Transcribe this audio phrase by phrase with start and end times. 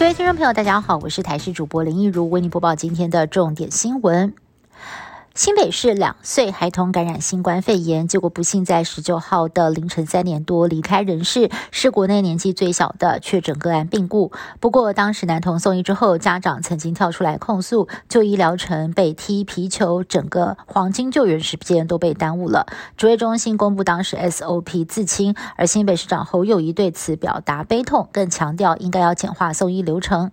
[0.00, 4.32] 各位听众朋友，大家好，我是台视主播林一如，为您播报今天的重点新闻。
[5.34, 14.32] 新北市两岁孩童感染新冠肺炎，结果不幸在十九号的凌晨三点多离开人世，是国内年纪最小的确诊个案病故。
[14.58, 22.66] 不过，当时男童送医之后，家长曾经跳出来控诉，就医疗程被踢皮球，整个黄金救援时间都被耽误了。
[22.96, 30.32] 指挥中心公布当时 SOP 自清，而新北市长侯友谊对此表达悲痛，更强调应该要简化送医流程。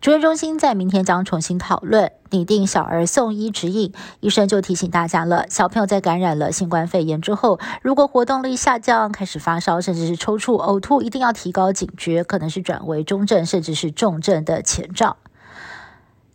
[0.00, 3.92] 主任中心在明天将重新讨论拟定小儿送医指引。
[4.20, 15.16] 医生就提醒大家了：小朋友在感染了新冠肺炎之后，如果活动力下降、开始发烧，甚至是抽搐、呕吐，一定要提高警觉，可能是转为中症甚至是重症的前兆。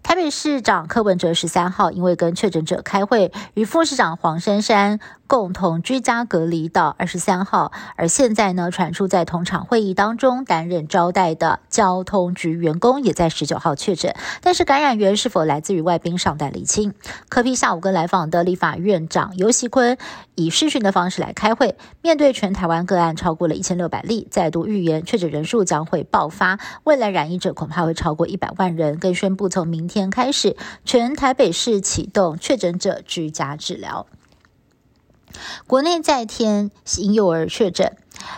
[0.03, 16.93] 台北市长柯文哲十三号因为跟确诊者开会，与副市长黄珊珊共同居家隔离到二十三号，而现在呢，传出在同场会议当中担任招待的交通局员工也在十九号确诊，但是感染源是否来自于外宾尚待厘清。
[17.27, 19.97] 柯批下午跟来访的立法院长游锡坤
[20.35, 29.87] 以视讯的方式来开会，面对全台湾个案超过了一千六百例，再度预言确诊人数将会爆发，未来染疫者恐怕会超过一百万人，更宣布从明。
[29.87, 34.05] 天开始，全台北市启动确诊者居家治疗。
[35.65, 37.95] 国内再添婴幼儿确诊。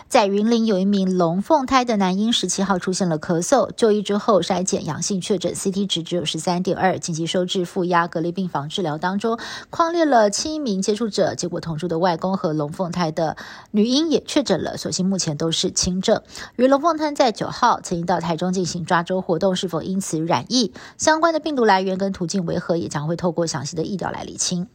[0.08, 9.38] 在云林有一名龙凤胎的男婴，十七号出现了咳嗽，就医之后筛检阳性确诊，CT 值只有十三点二，紧急收治负压隔离病房治疗当中。
[9.70, 13.36] 框列了七名接触者，结果同住的外公和龙凤胎的
[13.70, 16.20] 女婴也确诊了，所幸目前都是轻症。
[16.56, 20.72] 与龙凤胎在九号曾经到台中进行抓周活动，是否因此染疫？
[20.98, 24.66] 相关的病毒来源跟途径为何，也将会透过详细的疫调来理清。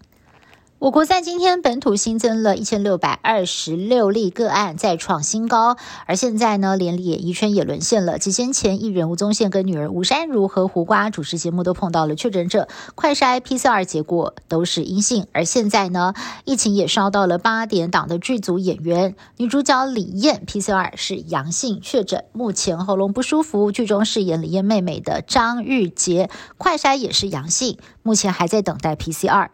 [0.77, 5.77] 我国在今天本土新增了一千六百二十六例个案，再创新高。
[6.05, 8.19] 而现在呢，连演艺圈也沦陷了。
[8.19, 15.27] 几天前，艺人吴宗宪跟女儿吴珊如和胡瓜主持节目都碰到了确诊者，快筛 PCR 结果都是阴性。
[15.31, 16.13] 而现在呢，
[16.44, 23.71] 疫情也烧到了八点档的剧组演员，女主角李艳 PCR 是阳性确诊，目前喉咙不舒服。
[23.71, 29.47] 剧中饰演李艳妹妹的张玉洁，快筛也是阳性，目前还在等待 PCR。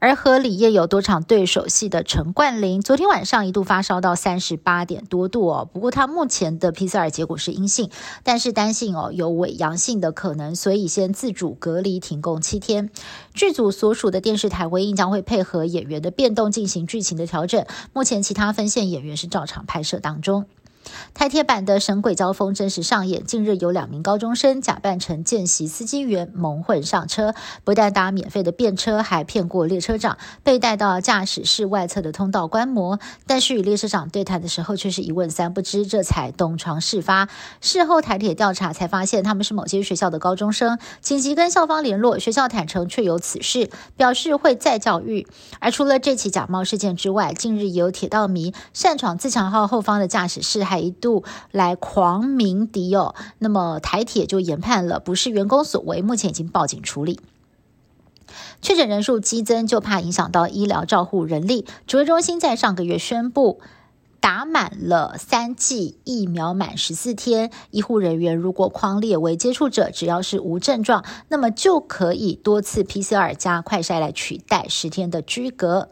[0.00, 5.68] 而和李烨有多场对手戏的陈冠霖，昨天晚上一度发烧到三十八点多度哦。
[5.72, 7.90] 不过他目前的 PCR 结果是阴性，
[8.22, 12.90] 但是担心哦有伪阳性的可能，所以先自主隔离停工七天。
[13.34, 17.66] 剧组所属的电视台回应将会配合演员的变动进行剧情的调整。
[17.92, 20.46] 目前其他分线演员是照常拍摄当中。
[21.14, 23.24] 台铁版的《神鬼交锋》真实上演。
[23.24, 32.98] 近日有两名高中生假扮成见习司机员，蒙混上车，不但搭免费的便车，还骗过列车长，被带到驾驶室外侧的通道观摩。
[33.26, 37.28] 但是与列车长对谈的时候，却是一问三不知，这才东窗事发。
[37.60, 45.26] 事后台铁调查才发现，他们是某些学校的高中生，紧急跟校方联络，学校坦诚确有此事，表示会再教育。
[45.60, 51.22] 而除了这起假冒事件之外，近日也有铁道迷擅闯自强号后方的驾驶室，还一度
[51.52, 57.20] 来狂鸣笛哦，那么台铁就研判了不是员工所为，目前已经报警处理。
[58.60, 61.64] 确诊人数激增，就怕影响到医疗照护人力。
[61.86, 63.60] 指挥中心在上个月宣布，
[64.20, 75.88] 打满了三剂疫苗满十四天，医护人员如果框列为接触者，只要是无症状，那么就可以多次 PCR 加快筛来取代十天的居隔。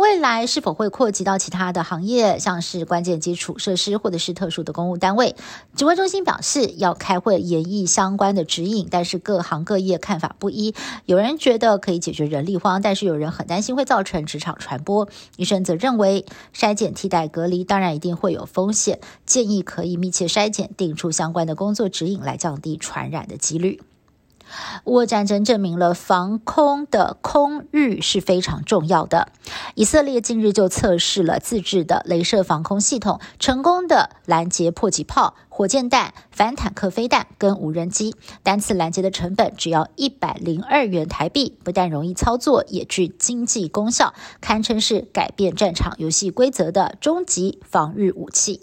[0.00, 5.36] 未来是否会扩及到其他的行业，像是关键基础设施或者是特殊的公务单位？
[5.76, 10.74] 指挥中心表示要开会研议相关的指引，但是各行各业看法不一。
[11.04, 15.06] 有人觉得可以解决人力荒，但是有人很担心会造成职场传播。
[15.36, 16.24] 医生则认为
[16.56, 23.82] 筛检替代隔离，当然一定会有风险，建议可以密切筛检，定出相关的工作指引来降低传染的几率。
[24.84, 29.28] 乌俄战争证明了防空的空域是非常重要的。
[29.74, 38.14] 以色列近日就测试了自制的镭射防空系统，成功的拦截迫击炮、火箭弹、反坦克飞弹跟无人机。
[38.42, 48.62] 单次拦截的成本只要一百零二元台币，不但容易操作，也具经济功效，堪称是改变战场游戏规则的终极防御武器。